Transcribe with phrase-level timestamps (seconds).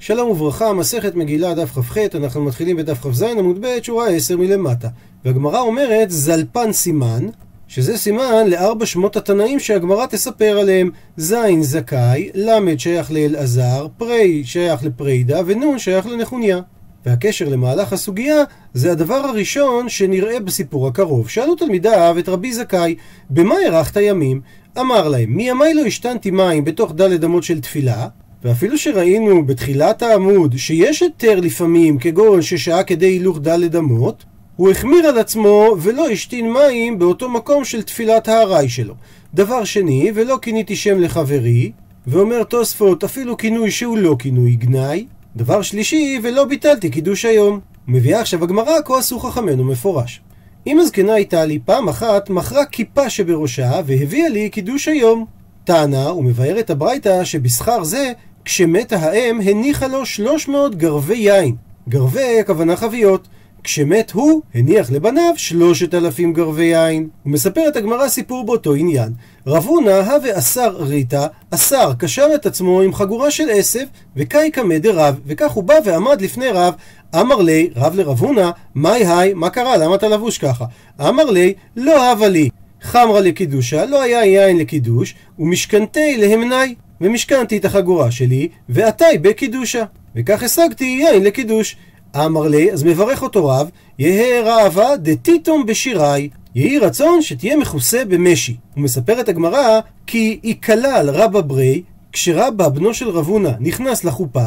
[0.00, 4.88] שלום וברכה, מסכת מגילה דף כ"ח, אנחנו מתחילים בדף כ"ז עמוד ב', שורה 10 מלמטה.
[5.24, 7.26] והגמרא אומרת זלפן סימן,
[7.68, 10.90] שזה סימן לארבע שמות התנאים שהגמרא תספר עליהם.
[11.16, 14.04] ז' זכאי, ל' שייך לאלעזר, פ'
[14.44, 16.60] שייך לפרידה, ונ' שייך לנחוניה.
[17.06, 18.44] והקשר למהלך הסוגיה
[18.74, 21.28] זה הדבר הראשון שנראה בסיפור הקרוב.
[21.28, 22.94] שאלו תלמידיו את רבי זכאי,
[23.30, 24.40] במה הארכת ימים?
[24.80, 28.08] אמר להם, מימי לא השתנתי מים בתוך ד' אמות של תפילה,
[28.44, 34.24] ואפילו שראינו בתחילת העמוד שיש היתר לפעמים, כגון ששעה כדי הילוך ד' אמות,
[34.56, 38.94] הוא החמיר על עצמו ולא השתין מים באותו מקום של תפילת הארעי שלו.
[39.34, 41.72] דבר שני, ולא כיניתי שם לחברי,
[42.06, 45.06] ואומר תוספות אפילו כינוי שהוא לא כינוי גנאי.
[45.36, 47.60] דבר שלישי, ולא ביטלתי קידוש היום.
[47.88, 50.20] מביאה עכשיו הגמרא, כה עשו חכמינו מפורש.
[50.66, 55.26] אם הזקנה הייתה לי פעם אחת מכרה כיפה שבראשה והביאה לי קידוש היום.
[55.64, 58.12] טענה ומבארת הברייתא שבשכר זה
[58.44, 61.56] כשמתה האם הניחה לו 300 גרבי יין.
[61.88, 63.28] גרבי הכוונה חביות.
[63.64, 67.08] כשמת הוא, הניח לבניו שלושת אלפים גרבי יין.
[67.26, 69.12] ומספרת הגמרא סיפור באותו עניין.
[69.46, 73.84] רב הונא הווה אסר ריתא, אסר קשר את עצמו עם חגורה של עשב,
[74.16, 76.74] וקאי קמא דרב, וכך הוא בא ועמד לפני רב.
[77.14, 79.76] אמר לי, רב לרב הונא, מאי היי, מה קרה?
[79.76, 80.64] למה אתה לבוש ככה?
[81.00, 82.48] אמר לי, לא הווה לי.
[82.82, 86.74] חמרה לקידושה, לא היה יין לקידוש, ומשכנתי להמנאי.
[87.00, 89.84] ומשכנתי את החגורה שלי, ועתי בקידושה.
[90.16, 91.76] וכך השגתי יין לקידוש.
[92.16, 96.28] אמר לי, אז מברך אותו רב, יהא רעבה דתיתום בשירי.
[96.54, 98.56] יהי רצון שתהיה מכוסה במשי.
[98.76, 101.82] ומספרת הגמרא כי היא כלל רבא ברי,
[102.12, 104.46] כשרבא בנו של רב הונא נכנס לחופה,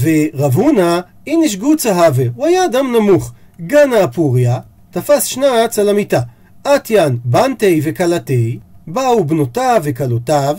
[0.00, 3.32] ורב הונא איניש גוצה הווה, הוא היה אדם נמוך.
[3.60, 4.58] גנה אפוריה,
[4.90, 6.20] תפס שנץ על המיטה.
[6.66, 10.58] אתיין בנטי וכלתי, באו בנותיו וכלותיו,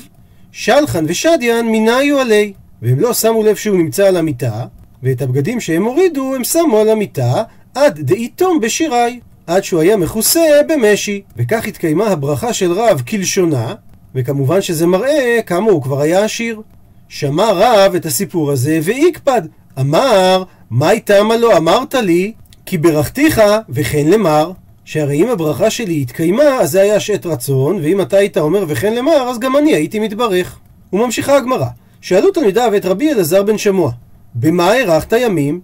[0.52, 2.54] שלחן ושדיין מנהיו עלי.
[2.82, 4.66] והם לא שמו לב שהוא נמצא על המיטה,
[5.04, 7.44] ואת הבגדים שהם הורידו הם שמו על המיטה
[7.76, 11.22] עד דאיתום בשירי, עד שהוא היה מכוסה במשי.
[11.38, 13.74] וכך התקיימה הברכה של רב כלשונה,
[14.16, 16.62] וכמובן שזה מראה כמה הוא כבר היה עשיר.
[17.10, 19.42] שמע רב את הסיפור הזה ויקפד.
[19.80, 22.34] אמר, מה איתמה לא אמרת לי?
[22.66, 24.52] כי ברכתיך וכן למר.
[24.90, 28.96] שהרי אם הברכה שלי התקיימה, אז זה היה שעת רצון, ואם אתה היית אומר וכן
[28.96, 30.60] למר, אז גם אני הייתי מתברך.
[30.94, 31.66] וממשיכה הגמרא.
[32.02, 33.92] שאלו תלמידיו את רבי אלעזר בן שמוע,
[34.36, 35.62] במה הארכת ימים?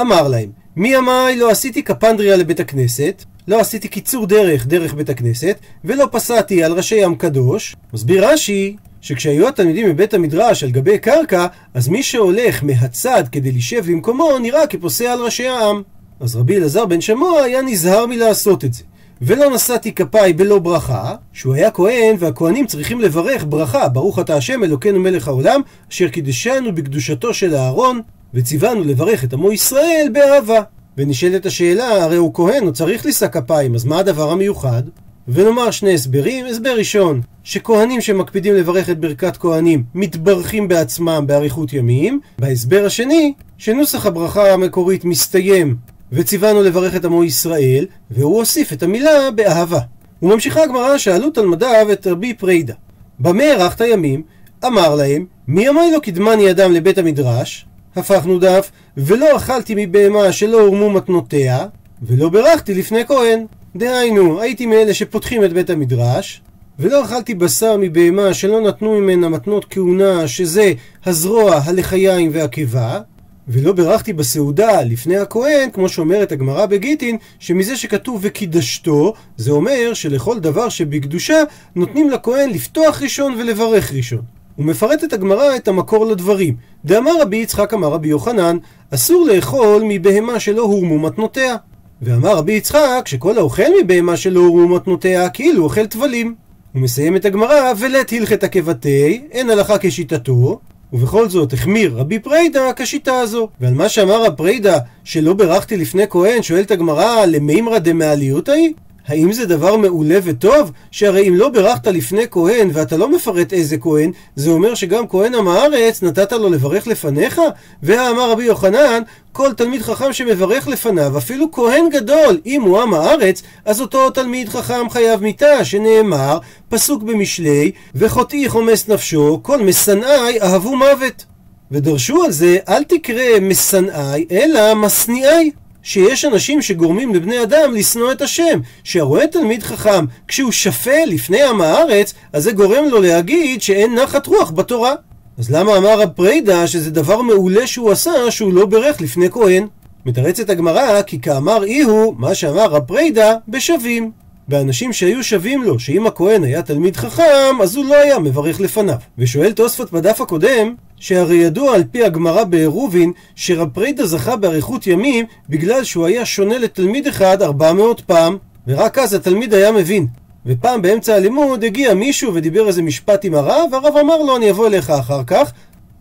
[0.00, 5.08] אמר להם, מי אמי לא עשיתי קפנדריה לבית הכנסת, לא עשיתי קיצור דרך דרך בית
[5.08, 7.76] הכנסת, ולא פסעתי על ראשי ים קדוש.
[7.94, 13.92] מסביר רש"י, שכשהיו התלמידים בבית המדרש על גבי קרקע, אז מי שהולך מהצד כדי לשב
[13.92, 15.82] במקומו נראה כפוסע על ראשי העם.
[16.20, 18.82] אז רבי אלעזר בן שמוע היה נזהר מלעשות את זה.
[19.22, 24.64] ולא נשאתי כפיי בלא ברכה, שהוא היה כהן והכהנים צריכים לברך ברכה, ברוך אתה השם
[24.64, 28.00] אלוקינו מלך העולם, אשר קידשנו בקדושתו של אהרון,
[28.34, 30.60] וציוונו לברך את עמו ישראל באהבה.
[30.98, 34.82] ונשאלת השאלה, הרי הוא כהן, הוא צריך לשא כפיים, אז מה הדבר המיוחד?
[35.28, 42.20] ונאמר שני הסברים, הסבר ראשון, שכהנים שמקפידים לברך את ברכת כהנים מתברכים בעצמם באריכות ימים,
[42.38, 45.76] בהסבר השני, שנוסח הברכה המקורית מסתיים
[46.12, 49.80] וציוונו לברך את עמו ישראל, והוא הוסיף את המילה באהבה.
[50.22, 52.74] וממשיכה הגמרא שאלו תלמדיו את רבי פרידה,
[53.18, 54.22] במה ארכת ימים?
[54.66, 57.66] אמר להם, מי אמר לו קדמני אדם לבית המדרש?
[57.96, 61.66] הפכנו דף, ולא אכלתי מבהמה שלא הורמו מתנותיה,
[62.02, 63.46] ולא ברכתי לפני כהן.
[63.76, 66.42] דהיינו, הייתי מאלה שפותחים את בית המדרש,
[66.78, 70.72] ולא אכלתי בשר מבהמה שלא נתנו ממנה מתנות כהונה, שזה
[71.06, 73.00] הזרוע, הלחיים והקיבה,
[73.48, 80.38] ולא ברכתי בסעודה לפני הכהן, כמו שאומרת הגמרא בגיטין, שמזה שכתוב וקידשתו, זה אומר שלכל
[80.38, 81.42] דבר שבקדושה
[81.76, 84.22] נותנים לכהן לפתוח ראשון ולברך ראשון.
[84.58, 86.56] ומפרטת הגמרא את המקור לדברים.
[86.84, 88.56] דאמר רבי יצחק אמר רבי יוחנן,
[88.90, 91.56] אסור לאכול מבהמה שלא הורמו מתנותיה.
[92.02, 96.34] ואמר רבי יצחק שכל האוכל מבהמה שלא הורמו מתנותיה כאילו אוכל טבלים.
[96.72, 100.60] הוא מסיים את הגמרא, ולית הלכת כבתי, אין הלכה כשיטתו,
[100.92, 103.48] ובכל זאת החמיר רבי פרידה כשיטה הזו.
[103.60, 108.72] ועל מה שאמר הפרידה שלא ברכתי לפני כהן, שואלת הגמרא למימרא דמעליותא היא?
[109.06, 110.72] האם זה דבר מעולה וטוב?
[110.90, 115.34] שהרי אם לא ברכת לפני כהן ואתה לא מפרט איזה כהן, זה אומר שגם כהן
[115.34, 117.40] עם הארץ נתת לו לברך לפניך?
[117.82, 119.02] והאמר רבי יוחנן,
[119.32, 124.48] כל תלמיד חכם שמברך לפניו, אפילו כהן גדול, אם הוא עם הארץ, אז אותו תלמיד
[124.48, 126.38] חכם חייב מיתה, שנאמר,
[126.68, 131.24] פסוק במשלי, וחוטאי חומס נפשו, כל משנאי אהבו מוות.
[131.70, 135.50] ודרשו על זה, אל תקרא משנאי, אלא משניאי.
[135.82, 141.60] שיש אנשים שגורמים לבני אדם לשנוא את השם, שהרואה תלמיד חכם כשהוא שפל לפני עם
[141.60, 144.94] הארץ, אז זה גורם לו להגיד שאין נחת רוח בתורה.
[145.38, 149.66] אז למה אמר רב פרידה שזה דבר מעולה שהוא עשה שהוא לא ברך לפני כהן?
[150.06, 154.21] מתרצת הגמרא כי כאמר אי הוא, מה שאמר רב פרידה, בשווים.
[154.52, 158.96] באנשים שהיו שווים לו, שאם הכהן היה תלמיד חכם, אז הוא לא היה מברך לפניו.
[159.18, 165.26] ושואל תוספות בדף הקודם, שהרי ידוע על פי הגמרא בעירובין, שרב פרידה זכה באריכות ימים
[165.48, 170.06] בגלל שהוא היה שונה לתלמיד אחד 400 פעם, ורק אז התלמיד היה מבין.
[170.46, 174.66] ופעם באמצע הלימוד הגיע מישהו ודיבר איזה משפט עם הרב, והרב אמר לו אני אבוא
[174.66, 175.52] אליך אחר כך,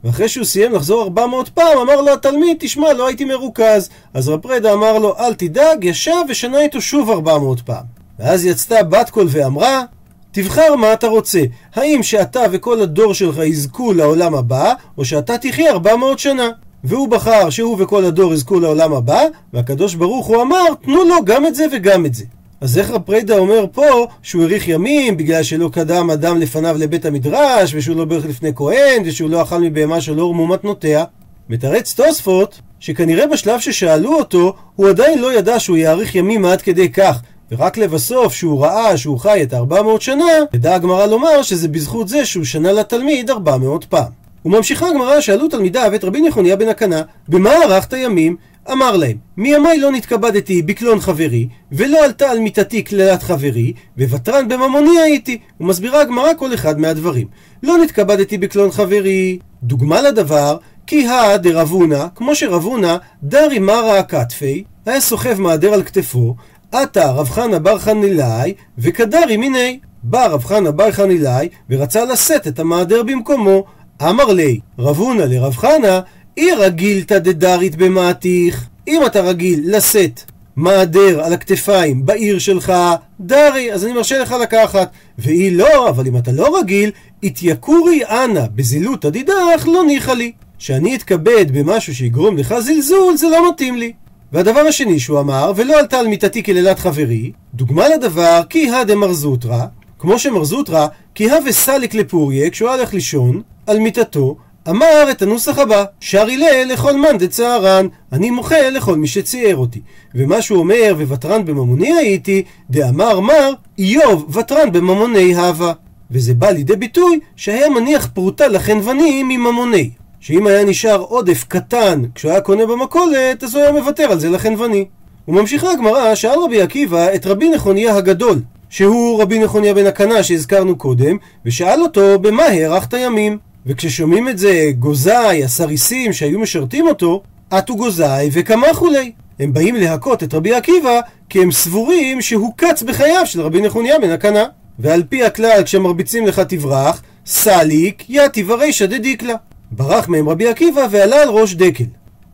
[0.04, 3.90] ואחרי שהוא סיים לחזור 400 פעם, אמר לו התלמיד, תשמע, לא הייתי מרוכז.
[4.14, 8.01] אז רב פרידה אמר לו, אל תדאג, ישב ושנה איתו שוב 400 פעם.
[8.22, 9.84] ואז יצתה בת קול ואמרה,
[10.32, 11.42] תבחר מה אתה רוצה,
[11.76, 16.50] האם שאתה וכל הדור שלך יזכו לעולם הבא, או שאתה תחיה 400 שנה.
[16.84, 19.22] והוא בחר שהוא וכל הדור יזכו לעולם הבא,
[19.54, 22.26] והקדוש ברוך הוא אמר, תנו לו גם את זה וגם את זה.
[22.62, 27.74] אז איך הפרידה אומר פה שהוא האריך ימים בגלל שלא קדם אדם לפניו לבית המדרש
[27.76, 31.04] ושהוא לא ברך לפני כהן ושהוא לא אכל מבהמה שלא הורמו מתנותיה?
[31.50, 36.90] מתרץ תוספות שכנראה בשלב ששאלו אותו הוא עדיין לא ידע שהוא יאריך ימים עד כדי
[36.90, 37.22] כך
[37.52, 42.26] ורק לבסוף שהוא ראה שהוא חי את 400 שנה ידע הגמרא לומר שזה בזכות זה
[42.26, 44.12] שהוא שנה לתלמיד 400 פעם.
[44.46, 48.36] וממשיכה הגמרא שאלו תלמידיו את רבי נחוניה בן הקנה במה ערכת ימים?
[48.72, 55.00] אמר להם, מימיי לא נתכבדתי בקלון חברי, ולא עלתה על מיטתי קללת חברי, וותרן בממוני
[55.00, 55.38] הייתי.
[55.60, 57.28] ומסבירה הגמרא כל אחד מהדברים.
[57.64, 59.40] לא נתכבדתי בקלון חברי.
[59.64, 60.58] דוגמה לדבר,
[60.88, 66.36] כי הא דרבונה, כמו שרבונה, דרי מרא הכתפי, היה סוחב מעדר על כתפו,
[66.72, 69.80] עתה רב חנה בר חנילאי, וכדרי מיני.
[70.04, 73.64] בא רב חנה בר חנילאי, ורצה לשאת את המעדר במקומו.
[74.02, 76.00] אמר לי, רבונה לרב חנה,
[76.38, 80.22] אי רגילתא דדרית במעתיך, אם אתה רגיל לשאת
[80.56, 82.74] מעדר על הכתפיים בעיר שלך,
[83.20, 84.92] דרי, אז אני מרשה לך לקחת.
[85.20, 86.92] ואי לא, אבל אם אתה לא רגיל,
[87.24, 90.32] התייקורי אנא בזילות הדידך לא ניחא לי.
[90.60, 93.94] שאני אתכבד במשהו שיגרום לך זלזול, זה לא מתאים לי.
[94.32, 99.14] והדבר השני שהוא אמר, ולא עלתה על מיטתי קללת חברי, דוגמה לדבר, כי הא דמר
[99.14, 99.66] זוטרא,
[100.00, 104.38] כמו שמר זוטרא, כי הא וסליק לפוריה, כשהוא הלך לישון, על מיטתו,
[104.70, 109.82] אמר את הנוסח הבא, שרי לה לכל מאן דצערן, אני מוחה לכל מי שציער אותי.
[110.16, 115.74] ומה שהוא אומר, וותרן בממוני הייתי, דאמר מר, איוב ותרן בממוני הווה.
[116.12, 119.90] וזה בא לידי ביטוי שהיה מניח פרוטה לחנווני מממוני.
[120.22, 124.30] שאם היה נשאר עודף קטן כשהוא היה קונה במכולת, אז הוא היה מוותר על זה
[124.30, 124.86] לחנווני.
[125.28, 128.40] וממשיכה הגמרא, שאל רבי עקיבא את רבי נכוניה הגדול,
[128.70, 133.38] שהוא רבי נכוניה בן הקנה שהזכרנו קודם, ושאל אותו במה הארכת ימים.
[133.66, 139.12] וכששומעים את זה גוזאי, הסריסים שהיו משרתים אותו, עטו גוזאי וכמה כולי.
[139.40, 144.00] הם באים להכות את רבי עקיבא כי הם סבורים שהוא קץ בחייו של רבי נחוניה
[144.00, 144.44] בן הקנה.
[144.80, 149.36] ועל פי הכלל כשמרביצים לך תברח, סליק יתיב הרישא דדיקלה.
[149.72, 151.84] ברח מהם רבי עקיבא ועלה על ראש דקל.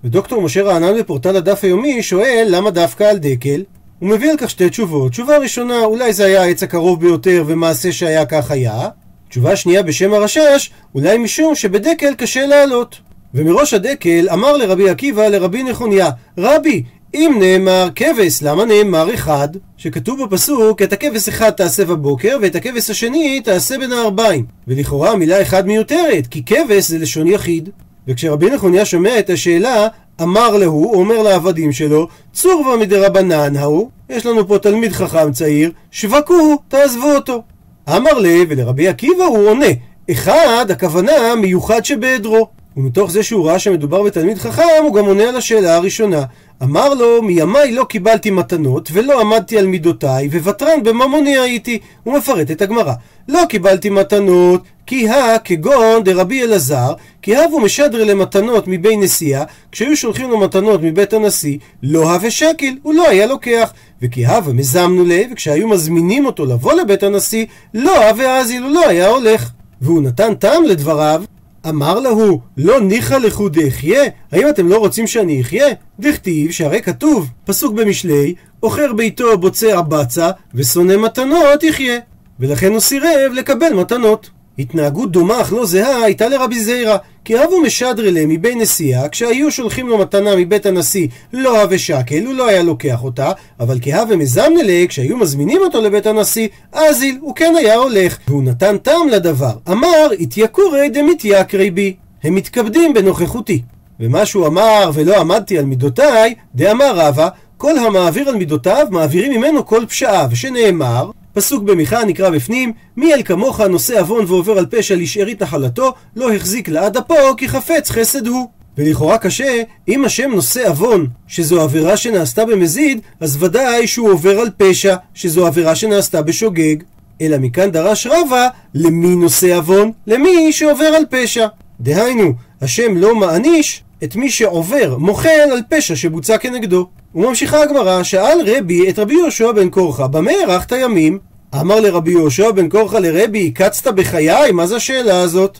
[0.04, 3.64] ודוקטור משה רענן בפורטל הדף היומי שואל למה דווקא על דקל?
[4.00, 5.12] הוא מביא על כך שתי תשובות.
[5.12, 8.90] תשובה ראשונה, אולי זה היה העץ הקרוב ביותר ומעשה שהיה כך היה.
[9.30, 13.00] תשובה שנייה בשם הרשש, אולי משום שבדקל קשה לעלות.
[13.34, 19.48] ומראש הדקל אמר לרבי עקיבא לרבי נכוניה, רבי, אם נאמר כבש, למה נאמר אחד?
[19.78, 24.46] שכתוב בפסוק, את הכבש אחד תעשה בבוקר, ואת הכבש השני תעשה בין הערביים.
[24.68, 27.70] ולכאורה המילה אחד מיותרת, כי כבש זה לשון יחיד.
[28.08, 29.88] וכשרבי נכוניה שומע את השאלה,
[30.22, 35.72] אמר להו, הוא אומר לעבדים שלו, צורבה מדרבנן ההוא, יש לנו פה תלמיד חכם צעיר,
[35.92, 37.44] שווקוהו, תעזבו אותו.
[37.90, 39.66] אמר לי, ולרבי עקיבא הוא עונה,
[40.12, 42.48] אחד, הכוונה מיוחד שבעדרו.
[42.78, 46.24] ומתוך זה שהוא ראה שמדובר בתלמיד חכם, הוא גם עונה על השאלה הראשונה.
[46.64, 51.80] אמר לו, מימיי לא קיבלתי מתנות, ולא עמדתי על מידותיי, וותרן בממוני הייתי.
[52.04, 52.94] הוא מפרט את הגמרא.
[53.28, 59.98] לא קיבלתי מתנות, כי הא כגון דרבי אלעזר, כי הבו משדר למתנות מבי נשיאה, כשהיו
[59.98, 63.74] שולחים לו מתנות מבית הנשיא, לא הווה שקל, הוא לא היה לוקח.
[64.02, 68.88] וכי הווה מזמנו ליה, וכשהיו מזמינים אותו לבוא לבית הנשיא, לא הווה אזיל, הוא לא
[68.88, 69.50] היה הולך.
[69.82, 71.24] והוא נתן טעם לדבריו,
[71.70, 74.04] אמר להו, לא ניחא לכו דאחיה?
[74.32, 75.68] האם אתם לא רוצים שאני אחיה?
[76.00, 82.00] דכתיב שהרי כתוב, פסוק במשלי, עוכר ביתו בוצע בצע, ושונא מתנות יחיה.
[82.40, 84.30] ולכן הוא סירב לקבל מתנות.
[84.60, 86.98] התנהגות דומה אך לא זהה הייתה לרבי זיירא,
[87.28, 92.34] כי אבו משדרלה מבי נשיאה, כשהיו שולחים לו מתנה מבית הנשיא לא הווה שקל, הוא
[92.34, 97.54] לא היה לוקח אותה, אבל כהווה מזמנלה, כשהיו מזמינים אותו לבית הנשיא, אזיל, הוא כן
[97.58, 103.62] היה הולך, והוא נתן טעם לדבר, אמר, התייקורי דמתייקרי בי, הם מתכבדים בנוכחותי.
[104.00, 109.66] ומה שהוא אמר, ולא עמדתי על מידותיי, דאמר רבא, כל המעביר על מידותיו, מעבירים ממנו
[109.66, 114.96] כל פשעה, ושנאמר, פסוק במיכה נקרא בפנים, מי אל כמוך נושא עוון ועובר על פשע
[114.96, 118.48] לשארית נחלתו, לא החזיק לעד אפו כי חפץ חסד הוא.
[118.78, 124.50] ולכאורה קשה, אם השם נושא עוון, שזו עבירה שנעשתה במזיד, אז ודאי שהוא עובר על
[124.58, 126.76] פשע, שזו עבירה שנעשתה בשוגג.
[127.22, 129.92] אלא מכאן דרש רבא, למי נושא עוון?
[130.08, 131.48] למי שעובר על פשע.
[131.80, 136.88] דהיינו, השם לא מעניש את מי שעובר, מוחל על פשע שבוצע כנגדו.
[137.18, 141.20] וממשיכה הגמרא, שאל רבי את רבי יהושע בן קורחה, במה הארכת ימים?
[141.56, 144.52] אמר לרבי יהושע בן קורחה לרבי, קצת בחיי?
[144.52, 145.60] מה זה השאלה הזאת?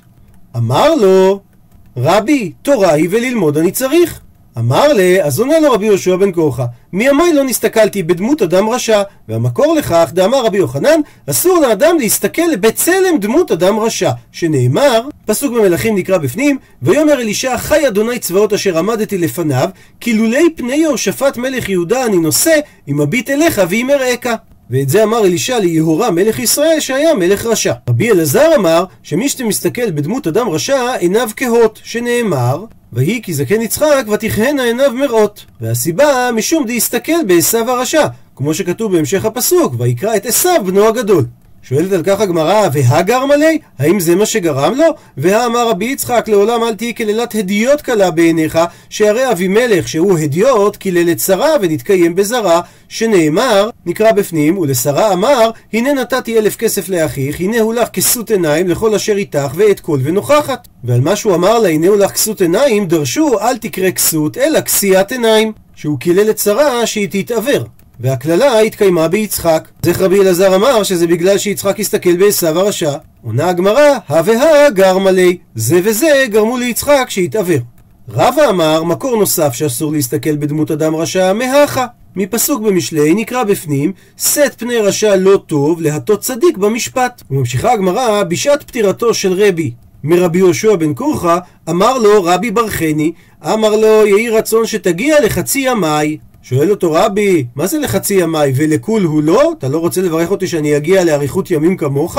[0.58, 1.40] אמר לו,
[1.98, 4.20] רבי, תורה היא וללמוד אני צריך.
[4.60, 9.02] אמר לה, אז עונה לו רבי יהושע בן קורחה, מימיי לא נסתכלתי בדמות אדם רשע,
[9.28, 11.00] והמקור לכך, דאמר רבי יוחנן,
[11.30, 17.88] אסור לאדם להסתכל בצלם דמות אדם רשע, שנאמר, פסוק במלכים נקרא בפנים, ויאמר אלישע, חי
[17.88, 23.30] אדוני צבאות אשר עמדתי לפניו, כי לולי פני יהושפט מלך יהודה אני נושא, אם אביט
[23.30, 24.28] אליך ואם אראך.
[24.70, 27.74] ואת זה אמר אלישע ליהורם מלך ישראל שהיה מלך רשע.
[27.90, 34.06] רבי אלעזר אמר שמי שמסתכל בדמות אדם רשע עיניו כהות, שנאמר ויהי כי זקן יצחק
[34.14, 35.46] ותכהנה עיניו מראות.
[35.62, 41.26] והסיבה משום דהסתכל בעשו הרשע, כמו שכתוב בהמשך הפסוק, ויקרא את עשו בנו הגדול.
[41.70, 43.48] שואלת על כך הגמרא, והגר מלא?
[43.80, 44.86] האם זה מה שגרם לו?
[45.18, 48.60] והאמר רבי יצחק, לעולם אל תהי כלילת הדיוט קלה בעיניך,
[48.90, 55.94] שהרי אבימלך שהוא הדיוט, קילל את שרה ונתקיים בזרה, שנאמר, נקרא בפנים, ולשרה אמר, הנה
[55.94, 60.68] נתתי אלף כסף לאחיך, הנה הוא לך כסות עיניים לכל אשר איתך ואת כל ונוכחת.
[60.84, 64.62] ועל מה שהוא אמר לה, הנה הוא לך כסות עיניים, דרשו, אל תקרא כסות, אלא
[64.62, 65.52] כסיית עיניים.
[65.78, 67.64] שהוא קילל את שרה שהיא תתעוור.
[68.00, 69.68] והקללה התקיימה ביצחק.
[69.86, 72.94] זכר רבי אלעזר אמר שזה בגלל שיצחק הסתכל בעשו הרשע.
[73.24, 75.32] עונה הגמרא, הא והא גר מלא.
[75.56, 77.58] זה וזה גרמו ליצחק שהתעוור.
[78.10, 81.86] רבא אמר, מקור נוסף שאסור להסתכל בדמות אדם רשע, מהכה.
[82.16, 87.24] מפסוק במשלי נקרא בפנים, שאת פני רשע לא טוב להטות צדיק במשפט.
[87.32, 89.72] וממשיכה הגמרא, בשעת פטירתו של רבי
[90.04, 91.40] מרבי יהושע בן כורחה,
[91.70, 93.12] אמר לו רבי ברכני,
[93.44, 96.18] אמר לו יהי רצון שתגיע לחצי ימי.
[96.50, 99.54] שואל אותו רבי, מה זה לחצי ימי ולכול הוא לא?
[99.58, 102.18] אתה לא רוצה לברך אותי שאני אגיע לאריכות ימים כמוך?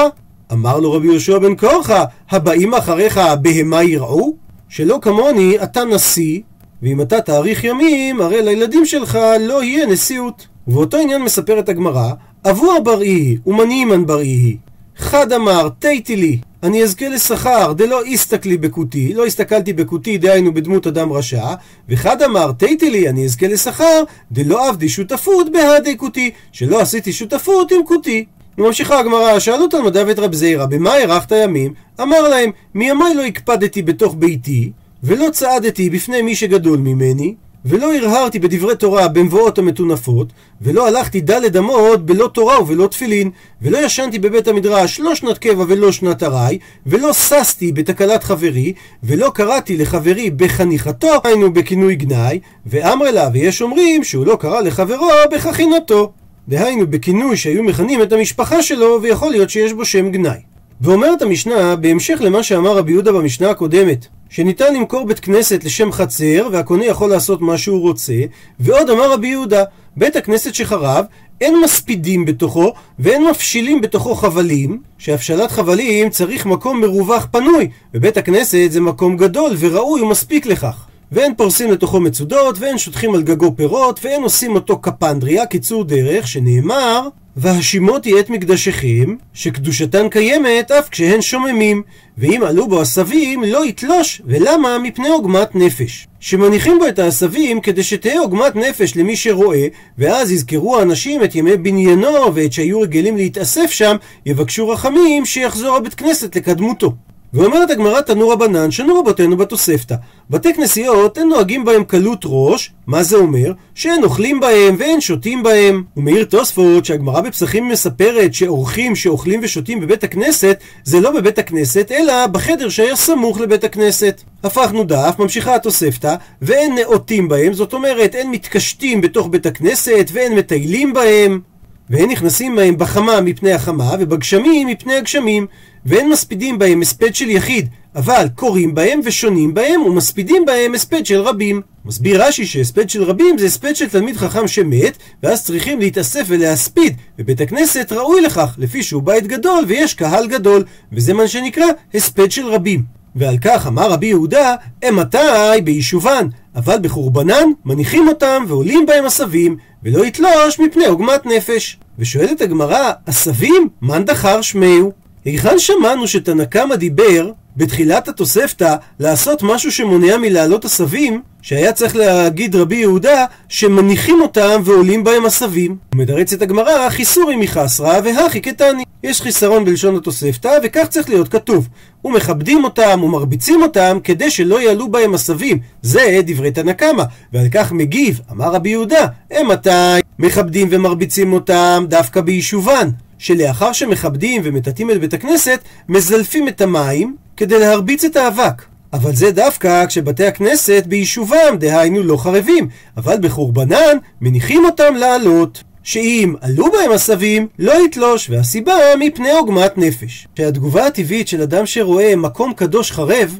[0.53, 4.35] אמר לו רבי יהושע בן כורחה, הבאים אחריך בהמה יראו?
[4.69, 6.41] שלא כמוני אתה נשיא,
[6.83, 10.47] ואם אתה תאריך ימים, הרי לילדים שלך לא יהיה נשיאות.
[10.69, 12.11] ובאותו עניין מספרת הגמרא,
[12.51, 14.57] אבו בראי ומנימן בראי.
[14.97, 20.87] חד אמר, תיתי לי, אני אזכה לשכר, דלא הסתכלי בכותי, לא הסתכלתי בכותי, דהיינו בדמות
[20.87, 21.55] אדם רשע,
[21.89, 27.73] וחד אמר, תיתי לי, אני אזכה לשכר, דלא עבדי שותפות בהדי כותי, שלא עשיתי שותפות
[27.73, 28.25] עם כותי.
[28.59, 31.75] וממשיכה הגמרא, שאלו תלמדיו את רב זיירא, במה הארכת ימים?
[32.01, 34.71] אמר להם, מימיי לא הקפדתי בתוך ביתי,
[35.03, 37.35] ולא צעדתי בפני מי שגדול ממני,
[37.65, 43.31] ולא הרהרתי בדברי תורה במבואות המטונפות, ולא הלכתי דלת אמות בלא תורה ובלא תפילין,
[43.63, 48.73] ולא ישנתי בבית המדרש לא שנת קבע ולא שנת ארעי, ולא ששתי בתקלת חברי,
[49.03, 55.09] ולא קראתי לחברי בחניכתו, היינו בכינוי גנאי, ואמר לה, ויש אומרים שהוא לא קרא לחברו
[55.33, 56.13] בחכינתו.
[56.49, 60.58] דהיינו בכינוי שהיו מכנים את המשפחה שלו, ויכול להיות שיש בו שם גנאי.
[60.81, 66.49] ואומרת המשנה, בהמשך למה שאמר רבי יהודה במשנה הקודמת, שניתן למכור בית כנסת לשם חצר,
[66.53, 68.15] והקונה יכול לעשות מה שהוא רוצה,
[68.61, 69.65] ועוד אמר רבי יהודה,
[69.97, 71.05] בית הכנסת שחרב,
[71.41, 78.67] אין מספידים בתוכו, ואין מפשילים בתוכו חבלים, שהפשלת חבלים צריך מקום מרווח פנוי, ובית הכנסת
[78.71, 80.88] זה מקום גדול וראוי ומספיק לכך.
[81.13, 86.29] ואין פורסים לתוכו מצודות, ואין שוטחים על גגו פירות, ואין עושים אותו קפנדריה, קיצור דרך,
[86.29, 87.09] שנאמר
[87.41, 91.83] והשימותי את מקדשכם, שקדושתן קיימת אף כשהן שוממים,
[92.19, 94.79] ואם עלו בו עשבים לא יתלוש, ולמה?
[94.79, 96.07] מפני עוגמת נפש.
[96.21, 99.67] שמניחים בו את העשבים כדי שתהא עוגמת נפש למי שרואה,
[99.99, 103.97] ואז יזכרו האנשים את ימי בניינו ואת שהיו רגילים להתאסף שם,
[104.27, 106.93] יבקשו רחמים שיחזור הבית כנסת לקדמותו.
[107.35, 109.95] ואומרת הגמרא תנו רבנן, שנו רבותינו בתוספתא.
[110.31, 113.53] בתי כנסיות אין נוהגים בהם קלות ראש, מה זה אומר?
[113.75, 115.83] שאין אוכלים בהם ואין שותים בהם.
[115.97, 122.27] ומעיר תוספות שהגמרא בפסחים מספרת שאורחים שאוכלים ושותים בבית הכנסת, זה לא בבית הכנסת, אלא
[122.27, 124.23] בחדר שהיה סמוך לבית הכנסת.
[124.45, 130.35] הפכנו דף, ממשיכה התוספתא, ואין נאותים בהם, זאת אומרת אין מתקשטים בתוך בית הכנסת ואין
[130.35, 131.41] מטיילים בהם.
[131.91, 135.47] ואין נכנסים בהם בחמה מפני החמה ובגשמים מפני הגשמים
[135.87, 141.21] ואין מספידים בהם הספד של יחיד, אבל קוראים בהם ושונים בהם ומספידים בהם הספד של
[141.21, 141.63] רבים.
[141.85, 146.97] מסביר רש"י שהספד של רבים זה הספד של תלמיד חכם שמת, ואז צריכים להתאסף ולהספיד,
[147.19, 152.31] ובית הכנסת ראוי לכך, לפי שהוא בית גדול ויש קהל גדול, וזה מה שנקרא הספד
[152.31, 152.99] של רבים.
[153.17, 154.55] ועל כך אמר רבי יהודה,
[154.89, 155.19] אמתי
[155.65, 156.29] ביישובן.
[156.59, 161.79] אבל בחורבנן מניחים אותם ועולים בהם עשבים, ולא יתלוש מפני עוגמת נפש.
[161.99, 163.69] ושואלת הגמרא, עשבים?
[163.83, 164.93] מאן דחר שמיהו?
[165.25, 172.57] היכן שמענו שתנא קמא דיבר בתחילת התוספתא לעשות משהו שמונע מלעלות עשבים, שהיה צריך להגיד
[172.57, 175.77] רבי יהודה שמניחים אותם ועולים בהם עשבים.
[175.95, 178.85] ומתרצת הגמרא, חיסורי מחסרא והכי קטני.
[179.03, 181.69] יש חיסרון בלשון התוספתא, וכך צריך להיות כתוב.
[182.05, 185.59] ומכבדים אותם ומרביצים אותם כדי שלא יעלו בהם עשבים.
[185.83, 187.05] זה דברי תנא קמא.
[187.33, 192.89] ועל כך מגיב, אמר רבי יהודה, הם מתי מכבדים ומרביצים אותם דווקא ביישובן.
[193.19, 198.63] שלאחר שמכבדים ומטאטאים את בית הכנסת, מזלפים את המים כדי להרביץ את האבק.
[198.93, 205.63] אבל זה דווקא כשבתי הכנסת ביישובם, דהיינו לא חרבים, אבל בחורבנן מניחים אותם לעלות.
[205.83, 210.29] שאם עלו בהם עשבים, לא יתלוש, והסיבה מפני עוגמת נפש.
[210.37, 213.39] שהתגובה הטבעית של אדם שרואה מקום קדוש חרב,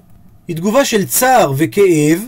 [0.49, 2.25] היא תגובה של צער וכאב,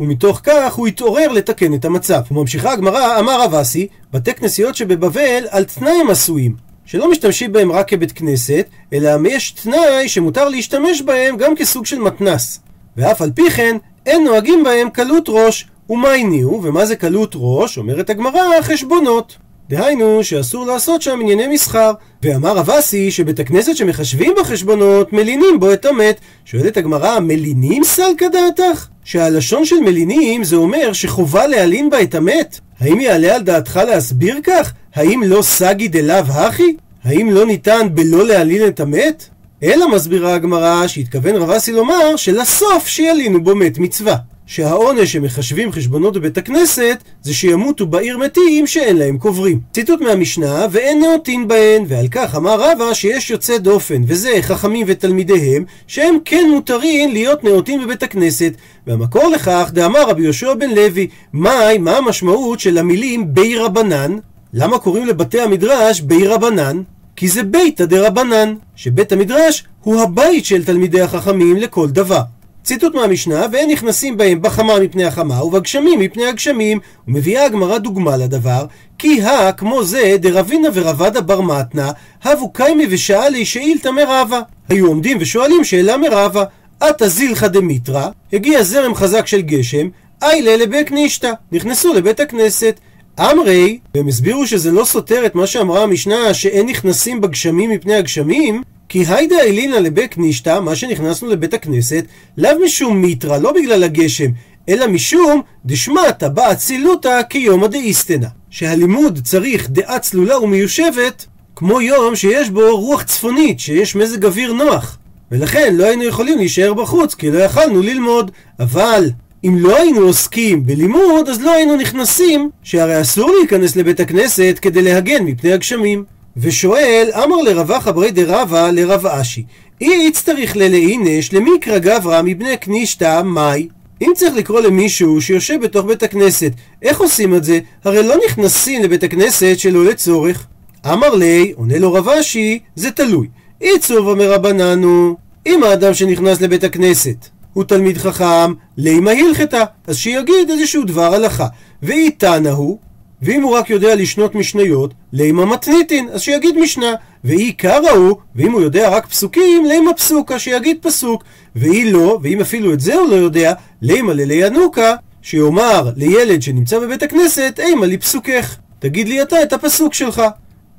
[0.00, 2.20] ומתוך כך הוא התעורר לתקן את המצב.
[2.30, 6.65] וממשיכה הגמרא, אמר רב אסי, בתי כנסיות שבבבל על תנאי הם עשויים.
[6.86, 11.98] שלא משתמשים בהם רק כבית כנסת, אלא יש תנאי שמותר להשתמש בהם גם כסוג של
[11.98, 12.60] מתנס.
[12.96, 13.76] ואף על פי כן,
[14.06, 15.66] אין נוהגים בהם קלות ראש.
[15.90, 17.78] ומה הניעו, ומה זה קלות ראש?
[17.78, 19.36] אומרת הגמרא, חשבונות.
[19.68, 21.92] דהיינו שאסור לעשות שם ענייני מסחר.
[22.22, 26.20] ואמר רב אסי שבית הכנסת שמחשבים בחשבונות מלינים בו את המת.
[26.44, 28.86] שואלת הגמרא, מלינים סלקא דעתך?
[29.06, 32.60] שהלשון של מלינים זה אומר שחובה להלין בה את המת?
[32.80, 34.72] האם יעלה על דעתך להסביר כך?
[34.94, 36.76] האם לא סגי דלאו הכי?
[37.04, 39.28] האם לא ניתן בלא להלין את המת?
[39.62, 44.16] אלא מסבירה הגמרא שהתכוון רב אסי לומר שלסוף שילינו בו מת מצווה.
[44.46, 49.60] שהעונש שמחשבים חשבונות בבית הכנסת זה שימותו בעיר מתים שאין להם קוברים.
[49.72, 55.64] ציטוט מהמשנה ואין נאותין בהן ועל כך אמר רבא שיש יוצא דופן וזה חכמים ותלמידיהם
[55.86, 58.52] שהם כן מותרים להיות נאותין בבית הכנסת
[58.86, 64.16] והמקור לכך דאמר רבי יהושע בן לוי מהי מה המשמעות של המילים בי רבנן
[64.52, 66.82] למה קוראים לבתי המדרש בי רבנן?
[67.16, 72.20] כי זה ביתא דרבנן, שבית המדרש הוא הבית של תלמידי החכמים לכל דבר.
[72.66, 78.66] ציטוט מהמשנה, ואין נכנסים בהם בחמה מפני החמה ובגשמים מפני הגשמים, ומביאה הגמרא דוגמה לדבר,
[78.98, 81.90] כי הא כמו זה דרבינה ורבדה בר מתנה,
[82.24, 84.40] הבו קיימי ושאלי שאילתא מרבה.
[84.68, 86.44] היו עומדים ושואלים שאלה מרבה,
[86.80, 89.88] עתה זילחא דמיטרא, הגיע זרם חזק של גשם,
[90.22, 92.80] איילה לבית נישתא, נכנסו לבית הכנסת.
[93.20, 98.62] אמרי, והם הסבירו שזה לא סותר את מה שאמרה המשנה שאין נכנסים בגשמים מפני הגשמים,
[98.88, 102.04] כי היידה אלינה לבית נישתא, מה שנכנסנו לבית הכנסת,
[102.38, 104.30] לאו משום מיתרא, לא בגלל הגשם,
[104.68, 108.28] אלא משום דשמטה באצילותא כיומא דאיסטנה.
[108.50, 114.98] שהלימוד צריך דעה צלולה ומיושבת, כמו יום שיש בו רוח צפונית, שיש מזג אוויר נוח.
[115.32, 118.30] ולכן לא היינו יכולים להישאר בחוץ, כי לא יכלנו ללמוד.
[118.60, 119.10] אבל
[119.44, 124.82] אם לא היינו עוסקים בלימוד, אז לא היינו נכנסים, שהרי אסור להיכנס לבית הכנסת כדי
[124.82, 126.04] להגן מפני הגשמים.
[126.36, 129.44] ושואל, אמר לרבה חברי דרבה לרב אשי,
[129.80, 133.68] אי יצטריך ללאינש למיקרא גברא מבני קנישתא מאי?
[134.02, 137.58] אם צריך לקרוא למישהו שיושב בתוך בית הכנסת, איך עושים את זה?
[137.84, 140.46] הרי לא נכנסים לבית הכנסת שלא לצורך.
[140.92, 143.28] אמר לי, עונה לו רב אשי, זה תלוי.
[143.60, 150.50] עיצוב אומר רבננו, אם האדם שנכנס לבית הכנסת הוא תלמיד חכם, לימה הלכתה, אז שיגיד
[150.50, 151.46] איזשהו דבר הלכה.
[151.82, 152.78] ואיתנה הוא,
[153.22, 156.94] ואם הוא רק יודע לשנות משניות, לימה מתניתין, אז שיגיד משנה.
[157.24, 161.24] ואי קרא הוא, ואם הוא יודע רק פסוקים, לימה פסוקה, שיגיד פסוק.
[161.56, 163.52] ואי לא, ואם אפילו את זה הוא לא יודע,
[163.82, 168.56] לימה לליאנוקה, שיאמר לילד שנמצא בבית הכנסת, אימה לי פסוקך.
[168.78, 170.22] תגיד לי אתה את הפסוק שלך.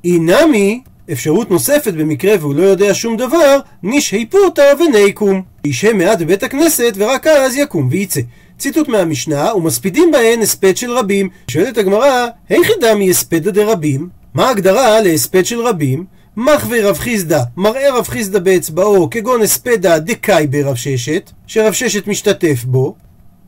[0.04, 0.80] אי נמי,
[1.12, 5.42] אפשרות נוספת במקרה והוא לא יודע שום דבר, נשהי פוטה וניקום.
[5.64, 8.20] ישהה מעט בבית הכנסת ורק אז יקום וייצא.
[8.58, 11.28] ציטוט מהמשנה, ומספידים בהן הספד של רבים.
[11.50, 14.08] שואלת הגמרא, היכי דמי הספדא דרבים?
[14.34, 16.04] מה ההגדרה להספד של רבים?
[16.36, 22.64] מחווה רב חיסדא, מראה רב חיסדא באצבעו, כגון הספדא דקאי ברב ששת, שרב ששת משתתף
[22.64, 22.94] בו,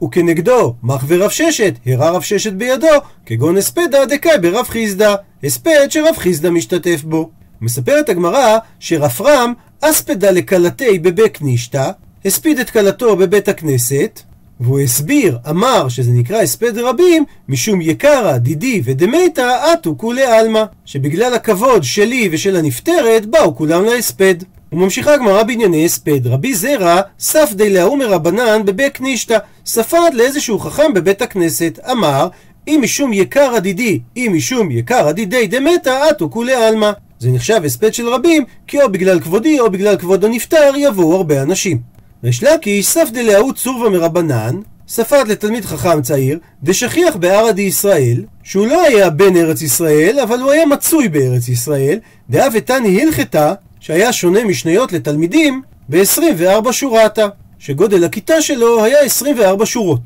[0.04, 2.86] וכנגדו מחווה רב ששת, הראה רב ששת בידו,
[3.26, 7.30] כגון הספדא דקאי ברב חיסדא, הספד שרב חיסדא משתתף בו.
[7.60, 11.90] מספרת הגמרא שרפרם אספדה לכלתי בבית נישתא,
[12.24, 14.20] הספיד את כלתו בבית הכנסת,
[14.60, 21.34] והוא הסביר, אמר שזה נקרא הספד רבים, משום יקרא, דידי ודמייתא עטו כולי עלמא, שבגלל
[21.34, 24.34] הכבוד שלי ושל הנפטרת, באו כולם להספד.
[24.72, 26.26] וממשיכה הגמרא בענייני הספד.
[26.26, 32.28] רבי זרע סף די להוא מרבנן בבית נישתא, ספד לאיזשהו חכם בבית הכנסת, אמר,
[32.68, 36.90] אם משום יקרא דידי, אם משום יקרא דידי דמתא, עטו כולי עלמא.
[37.18, 41.42] זה נחשב הספד של רבים, כי או בגלל כבודי או בגלל כבוד הנפטר יבואו הרבה
[41.42, 41.99] אנשים.
[42.24, 48.82] ריש לקיש סף דלאהו צורבה מרבנן, ספד לתלמיד חכם צעיר, דשכיח בערא דישראל, שהוא לא
[48.82, 51.98] היה בן ארץ ישראל, אבל הוא היה מצוי בארץ ישראל,
[52.30, 57.26] דאה ותני הלכתה, שהיה שונה משניות לתלמידים, ב-24 שורתה,
[57.58, 60.02] שגודל הכיתה שלו היה 24 שורות.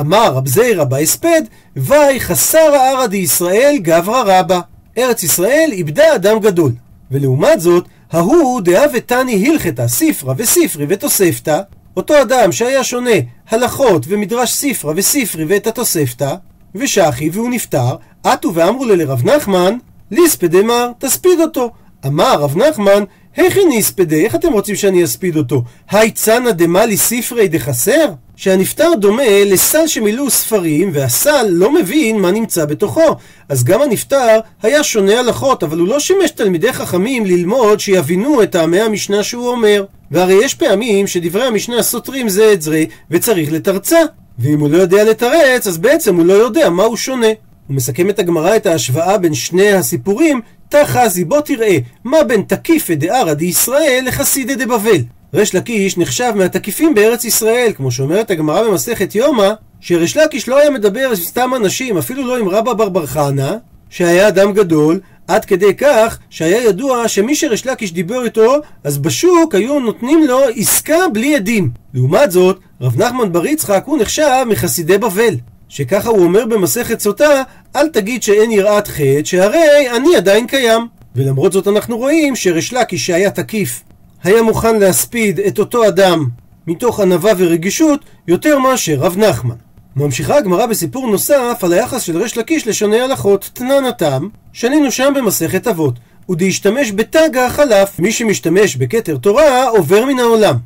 [0.00, 1.42] אמר רב זיירא בהספד,
[1.76, 4.60] וי חסר הערא דישראל גברא רבא.
[4.98, 6.72] ארץ ישראל איבדה אדם גדול.
[7.10, 7.84] ולעומת זאת,
[8.14, 11.60] ההוא דאה ותני הלכתה, ספרא וספרי ותוספתא,
[11.96, 13.10] אותו אדם שהיה שונה
[13.48, 16.34] הלכות ומדרש ספרא וספרי ואת התוספתא,
[16.74, 19.76] ושחי והוא נפטר, עטו ואמרו לו לרב נחמן,
[20.10, 21.70] ליספד אמר, תספיד אותו.
[22.06, 23.04] אמר רב נחמן,
[23.36, 25.62] היכי ניספדה, איך אתם רוצים שאני אספיד אותו?
[25.90, 28.12] היי צנא דמלי ספרי דחסר?
[28.36, 33.16] שהנפטר דומה לסל שמילאו ספרים, והסל לא מבין מה נמצא בתוכו.
[33.48, 38.50] אז גם הנפטר היה שונה הלכות, אבל הוא לא שימש תלמידי חכמים ללמוד שיבינו את
[38.50, 39.84] טעמי המשנה שהוא אומר.
[40.10, 44.00] והרי יש פעמים שדברי המשנה סותרים זה את זה, וצריך לתרצה.
[44.38, 47.26] ואם הוא לא יודע לתרץ, אז בעצם הוא לא יודע מה הוא שונה.
[47.66, 52.94] הוא מסכם את הגמרא את ההשוואה בין שני הסיפורים, תחזי בוא תראה מה בין תקיפא
[52.94, 55.02] דערא דישראל לחסידא דבבל.
[55.34, 59.50] ריש לקיש נחשב מהתקיפים בארץ ישראל, כמו שאומרת הגמרא במסכת יומא,
[59.80, 63.54] שריש לקיש לא היה מדבר עם סתם אנשים, אפילו לא עם רבא בר בר חנא,
[63.90, 69.54] שהיה אדם גדול, עד כדי כך שהיה ידוע שמי שריש לקיש דיבר איתו, אז בשוק
[69.54, 71.70] היו נותנים לו עסקה בלי עדים.
[71.94, 75.34] לעומת זאת, רב נחמן בר יצחק הוא נחשב מחסידי בבל.
[75.74, 77.42] שככה הוא אומר במסכת סוטה,
[77.76, 80.86] אל תגיד שאין יראת חטא, שהרי אני עדיין קיים.
[81.16, 83.82] ולמרות זאת אנחנו רואים שריש לקיש שהיה תקיף,
[84.24, 86.28] היה מוכן להספיד את אותו אדם
[86.66, 89.54] מתוך ענווה ורגישות יותר מאשר רב נחמן.
[89.96, 95.12] ממשיכה הגמרא בסיפור נוסף על היחס של ריש לקיש לשני הלכות, תנן התם, שנינו שם
[95.16, 95.94] במסכת אבות.
[96.30, 100.56] ודהשתמש בתג החלף, מי שמשתמש בכתר תורה עובר מן העולם.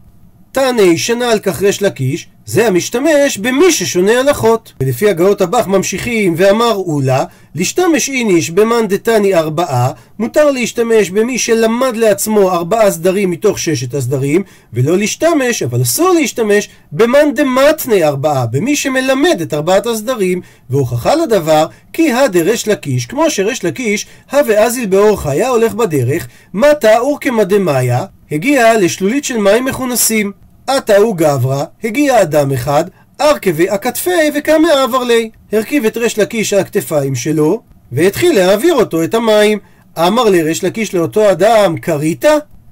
[0.53, 4.73] תעני שנה על כך ריש לקיש, זה המשתמש במי ששונה הלכות.
[4.81, 11.97] ולפי הגאות הבח ממשיכים ואמר אולה, להשתמש איניש במאן דתני ארבעה, מותר להשתמש במי שלמד
[11.97, 18.77] לעצמו ארבעה סדרים מתוך ששת הסדרים, ולא להשתמש, אבל אסור להשתמש, במאן דמתני ארבעה, במי
[18.77, 25.27] שמלמד את ארבעת הסדרים, והוכחה לדבר, כי הדרש לקיש, כמו שרש לקיש, הווה אזיל באורך
[25.27, 30.48] היה הולך בדרך, מטה אורקמא דמאיה, הגיע לשלולית של מים מכונסים.
[30.69, 32.85] עתה הוא גברא, הגיע אדם אחד,
[33.21, 35.31] ארכבי הכתפי וקמא עבר לי.
[35.53, 39.59] הרכיב את ריש לקיש על הכתפיים שלו, והתחיל להעביר אותו את המים.
[39.99, 42.25] אמר לריש לקיש לאותו אדם, קרית?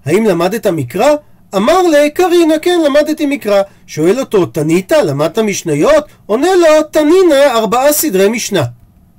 [0.07, 1.11] האם למדת מקרא?
[1.57, 3.63] אמר לי, קרינה, כן, למדתי מקרא.
[3.87, 4.93] שואל אותו, תנית?
[4.93, 6.05] למדת משניות?
[6.27, 8.63] עונה לו, תנינה, ארבעה סדרי משנה.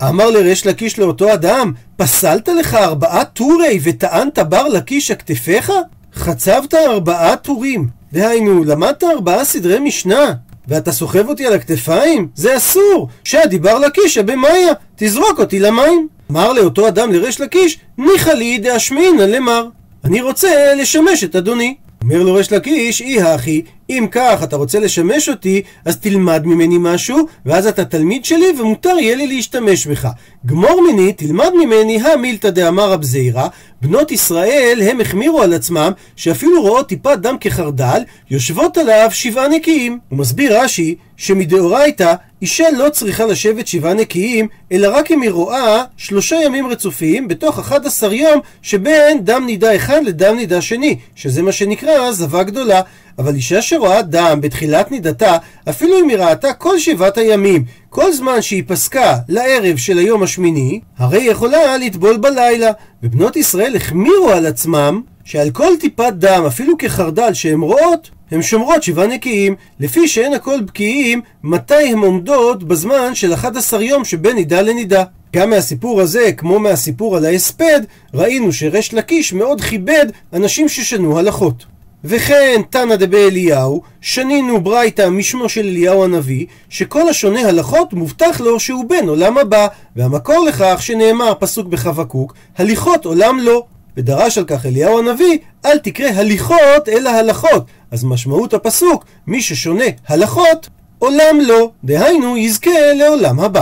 [0.03, 5.71] אמר לריש לקיש לאותו אדם, פסלת לך ארבעה טורי וטענת בר לקיש הכתפיך?
[6.15, 7.96] חצבת ארבעה טורים.
[8.13, 10.33] דהיינו, למדת ארבעה סדרי משנה,
[10.67, 12.27] ואתה סוחב אותי על הכתפיים?
[12.35, 13.07] זה אסור!
[13.23, 16.07] שהדיבר לקישא במאיה, תזרוק אותי למים.
[16.31, 19.67] אמר לאותו אדם לריש לקיש, ניחא לי דאשמינא למר.
[20.03, 21.75] אני רוצה לשמש את אדוני.
[22.03, 26.77] אומר לו ריש לקיש, אי הכי, אם כך אתה רוצה לשמש אותי, אז תלמד ממני
[26.79, 30.07] משהו, ואז אתה תלמיד שלי ומותר יהיה לי להשתמש בך.
[30.45, 33.47] גמור מיני, תלמד ממני המילתא דאמר רב זעירא,
[33.81, 39.99] בנות ישראל הם החמירו על עצמם, שאפילו רואות טיפת דם כחרדל, יושבות עליו שבעה נקיים.
[40.09, 45.83] הוא מסביר רש"י, שמדאורייתא אישה לא צריכה לשבת שבעה נקיים, אלא רק אם היא רואה
[45.97, 51.51] שלושה ימים רצופים בתוך 11 יום שבין דם נידה אחד לדם נידה שני, שזה מה
[51.51, 52.81] שנקרא זבה גדולה.
[53.19, 55.37] אבל אישה שרואה דם בתחילת נידתה,
[55.69, 60.79] אפילו אם היא ראתה כל שבעת הימים, כל זמן שהיא פסקה לערב של היום השמיני,
[60.97, 62.71] הרי היא יכולה לטבול בלילה.
[63.03, 68.83] ובנות ישראל החמירו על עצמם שעל כל טיפת דם, אפילו כחרדל שהן רואות, הן שומרות
[68.83, 74.61] שבעה נקיים, לפי שאין הכל בקיאים מתי הן עומדות בזמן של 11 יום שבין נידה
[74.61, 75.03] לנידה.
[75.35, 77.81] גם מהסיפור הזה, כמו מהסיפור על ההספד,
[78.13, 81.76] ראינו שריש לקיש מאוד כיבד אנשים ששנו הלכות.
[82.03, 88.85] וכן תנא דבאליהו, שנינו ברייתא משמו של אליהו הנביא, שכל השונה הלכות מובטח לו שהוא
[88.89, 93.63] בן עולם הבא, והמקור לכך שנאמר פסוק בחבקוק, הליכות עולם לא.
[93.97, 97.65] ודרש על כך אליהו הנביא, אל תקרא הליכות אלא הלכות.
[97.91, 103.61] אז משמעות הפסוק, מי ששונה הלכות, עולם לא, דהיינו יזכה לעולם הבא.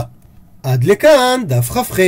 [0.64, 2.00] עד לכאן דף כ"ח.